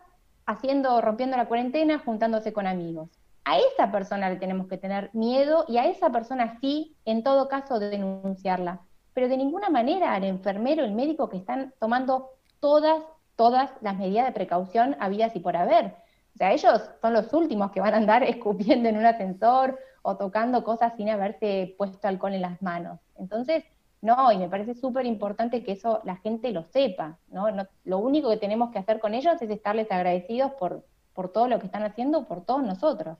[0.45, 3.09] haciendo, rompiendo la cuarentena, juntándose con amigos.
[3.43, 7.47] A esa persona le tenemos que tener miedo y a esa persona sí, en todo
[7.47, 8.81] caso, de denunciarla.
[9.13, 13.03] Pero de ninguna manera al enfermero, el médico que están tomando todas,
[13.35, 15.95] todas las medidas de precaución habidas y por haber
[16.35, 20.15] o sea, ellos son los últimos que van a andar escupiendo en un ascensor o
[20.17, 22.99] tocando cosas sin haberse puesto alcohol en las manos.
[23.17, 23.65] Entonces,
[24.01, 27.47] no, y me parece súper importante que eso la gente lo sepa, ¿no?
[27.83, 31.59] Lo único que tenemos que hacer con ellos es estarles agradecidos por, por todo lo
[31.59, 33.17] que están haciendo, por todos nosotros.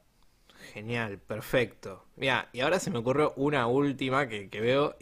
[0.74, 2.06] Genial, perfecto.
[2.16, 4.96] Mira, y ahora se me ocurrió una última que, veo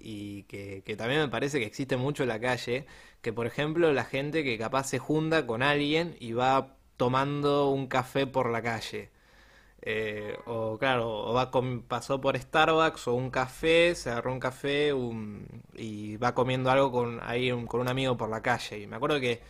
[0.00, 2.86] y, que, que, también me parece que existe mucho en la calle,
[3.22, 7.86] que por ejemplo la gente que capaz se junta con alguien y va tomando un
[7.86, 9.10] café por la calle.
[9.86, 11.50] Eh, o claro, o va
[11.88, 14.92] pasó por Starbucks o un café, se agarró un café
[15.76, 18.80] y va comiendo algo con ahí con un amigo por la calle.
[18.80, 19.42] Y me acuerdo que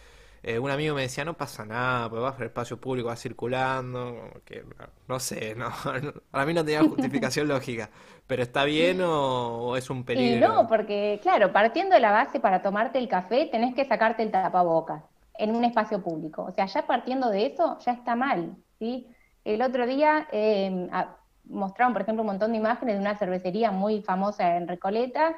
[0.46, 3.16] eh, un amigo me decía, no pasa nada, pues vas por el espacio público, va
[3.16, 4.62] circulando, que
[5.08, 5.70] no sé, no,
[6.30, 7.88] para mí no tenía justificación lógica,
[8.26, 10.46] pero ¿está bien o, es un peligro?
[10.46, 14.30] no, porque claro, partiendo de la base para tomarte el café tenés que sacarte el
[14.30, 15.02] tapabocas
[15.38, 16.44] en un espacio público.
[16.44, 19.08] O sea, ya partiendo de eso, ya está mal, ¿sí?
[19.44, 20.88] El otro día eh,
[21.46, 25.34] mostraron, por ejemplo, un montón de imágenes de una cervecería muy famosa en Recoleta,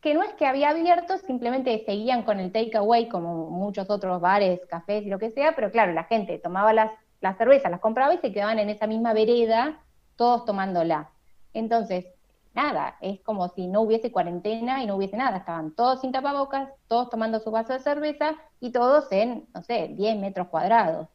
[0.00, 4.60] que no es que había abierto, simplemente seguían con el takeaway como muchos otros bares,
[4.68, 8.14] cafés y lo que sea, pero claro, la gente tomaba las, las cervezas, las compraba
[8.14, 9.80] y se quedaban en esa misma vereda,
[10.16, 11.10] todos tomándola.
[11.52, 12.06] Entonces,
[12.54, 16.70] nada, es como si no hubiese cuarentena y no hubiese nada, estaban todos sin tapabocas,
[16.88, 21.08] todos tomando su vaso de cerveza y todos en, no sé, 10 metros cuadrados.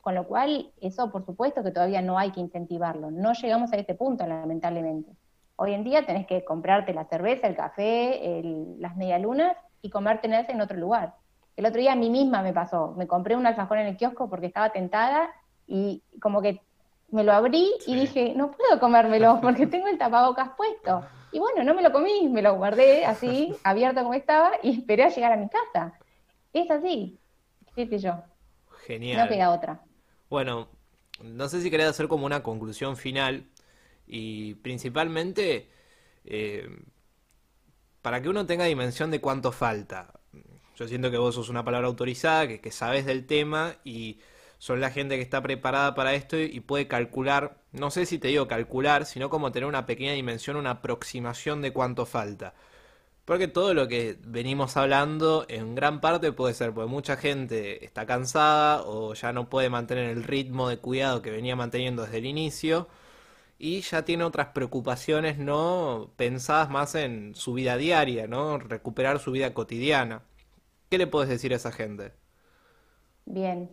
[0.00, 3.76] Con lo cual, eso por supuesto que todavía no hay que incentivarlo, no llegamos a
[3.76, 5.12] ese punto lamentablemente.
[5.56, 10.48] Hoy en día tenés que comprarte la cerveza, el café, el, las medialunas y comértelas
[10.48, 11.14] en otro lugar.
[11.56, 14.28] El otro día a mí misma me pasó, me compré un alfajor en el kiosco
[14.28, 15.30] porque estaba tentada
[15.66, 16.60] y como que
[17.10, 21.04] me lo abrí y dije, no puedo comérmelo porque tengo el tapabocas puesto.
[21.30, 25.04] Y bueno, no me lo comí, me lo guardé así, abierto como estaba, y esperé
[25.04, 25.98] a llegar a mi casa.
[26.52, 27.18] Es así,
[27.74, 28.14] qué yo.
[28.86, 29.18] Genial.
[29.18, 29.80] No queda otra.
[30.28, 30.68] Bueno,
[31.22, 33.46] no sé si querés hacer como una conclusión final
[34.12, 35.70] y principalmente
[36.26, 36.68] eh,
[38.02, 40.12] para que uno tenga dimensión de cuánto falta.
[40.76, 44.20] Yo siento que vos sos una palabra autorizada, que, que sabes del tema y
[44.58, 48.28] son la gente que está preparada para esto y puede calcular, no sé si te
[48.28, 52.54] digo calcular, sino como tener una pequeña dimensión, una aproximación de cuánto falta.
[53.24, 58.04] Porque todo lo que venimos hablando en gran parte puede ser porque mucha gente está
[58.04, 62.26] cansada o ya no puede mantener el ritmo de cuidado que venía manteniendo desde el
[62.26, 62.88] inicio
[63.62, 68.58] y ya tiene otras preocupaciones no pensadas más en su vida diaria, ¿no?
[68.58, 70.22] Recuperar su vida cotidiana.
[70.90, 72.12] ¿Qué le puedes decir a esa gente?
[73.24, 73.70] Bien,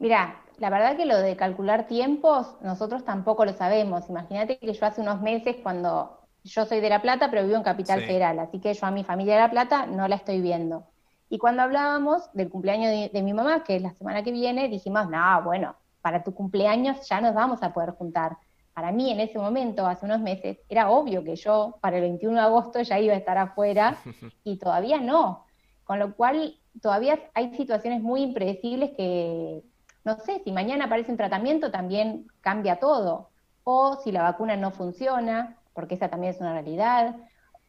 [0.00, 4.08] Mira, la verdad que lo de calcular tiempos, nosotros tampoco lo sabemos.
[4.08, 7.62] Imagínate que yo hace unos meses, cuando yo soy de La Plata, pero vivo en
[7.62, 10.86] Capital Federal, así que yo a mi familia de La Plata no la estoy viendo.
[11.28, 15.08] Y cuando hablábamos del cumpleaños de, mi mamá, que es la semana que viene, dijimos,
[15.10, 18.38] no, bueno, para tu cumpleaños ya nos vamos a poder juntar.
[18.74, 22.36] Para mí en ese momento, hace unos meses, era obvio que yo para el 21
[22.36, 23.96] de agosto ya iba a estar afuera
[24.44, 25.44] y todavía no.
[25.84, 29.62] Con lo cual, todavía hay situaciones muy impredecibles que,
[30.04, 33.30] no sé, si mañana aparece un tratamiento también cambia todo,
[33.64, 37.16] o si la vacuna no funciona, porque esa también es una realidad,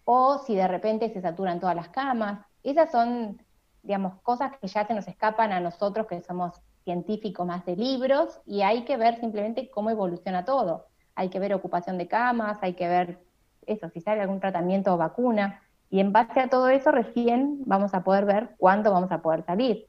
[0.06, 2.46] o si de repente se saturan todas las camas.
[2.64, 3.42] Esas son,
[3.84, 8.40] digamos, cosas que ya se nos escapan a nosotros que somos científicos más de libros
[8.46, 10.88] y hay que ver simplemente cómo evoluciona todo.
[11.16, 13.20] Hay que ver ocupación de camas, hay que ver
[13.66, 15.62] eso, si sale algún tratamiento o vacuna.
[15.90, 19.44] Y en base a todo eso recién vamos a poder ver cuándo vamos a poder
[19.44, 19.88] salir.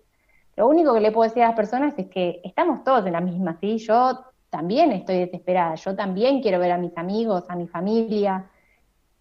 [0.56, 3.20] Lo único que le puedo decir a las personas es que estamos todos en la
[3.20, 3.78] misma, ¿sí?
[3.78, 8.50] Yo también estoy desesperada, yo también quiero ver a mis amigos, a mi familia,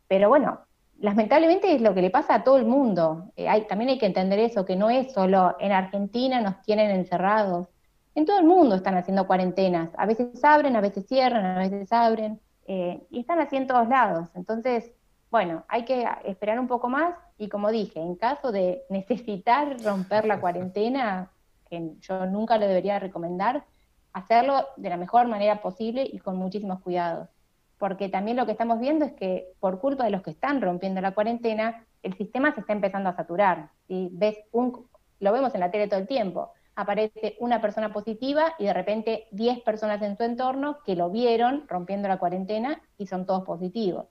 [0.07, 0.59] pero bueno,
[0.99, 3.31] lamentablemente es lo que le pasa a todo el mundo.
[3.37, 6.91] Eh, hay, también hay que entender eso, que no es solo en Argentina nos tienen
[6.91, 7.69] encerrados,
[8.15, 11.91] en todo el mundo están haciendo cuarentenas, a veces abren, a veces cierran, a veces
[11.91, 14.29] abren, eh, y están así en todos lados.
[14.35, 14.91] Entonces,
[15.29, 20.25] bueno, hay que esperar un poco más y como dije, en caso de necesitar romper
[20.25, 21.31] la cuarentena,
[21.69, 23.65] que yo nunca lo debería recomendar,
[24.13, 27.29] hacerlo de la mejor manera posible y con muchísimos cuidados.
[27.77, 31.01] Porque también lo que estamos viendo es que por culpa de los que están rompiendo
[31.01, 33.69] la cuarentena, el sistema se está empezando a saturar.
[33.87, 34.85] y Ves un,
[35.19, 36.51] lo vemos en la tele todo el tiempo.
[36.75, 41.65] Aparece una persona positiva y de repente 10 personas en su entorno que lo vieron
[41.67, 44.05] rompiendo la cuarentena y son todos positivos.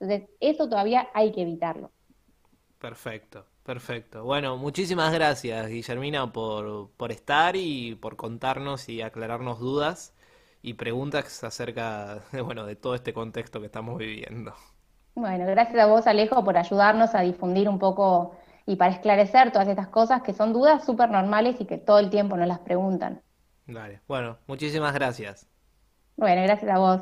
[0.00, 1.92] Entonces, eso todavía hay que evitarlo.
[2.78, 4.24] Perfecto, perfecto.
[4.24, 10.14] Bueno, muchísimas gracias, Guillermina, por, por estar y por contarnos y aclararnos dudas
[10.62, 14.54] y preguntas acerca de, bueno, de todo este contexto que estamos viviendo.
[15.14, 18.34] Bueno, gracias a vos, Alejo, por ayudarnos a difundir un poco
[18.66, 22.10] y para esclarecer todas estas cosas que son dudas súper normales y que todo el
[22.10, 23.22] tiempo nos las preguntan.
[23.66, 25.46] Vale, bueno, muchísimas gracias.
[26.16, 27.00] Bueno, gracias a vos.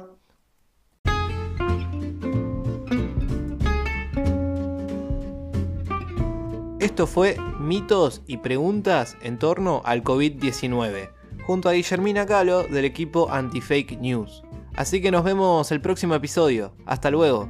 [6.80, 11.10] Esto fue mitos y preguntas en torno al COVID-19,
[11.46, 14.42] junto a Guillermina Calo del equipo Anti-Fake News.
[14.76, 16.72] Así que nos vemos el próximo episodio.
[16.86, 17.48] Hasta luego.